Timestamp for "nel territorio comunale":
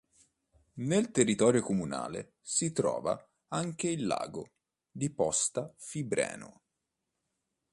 0.81-2.33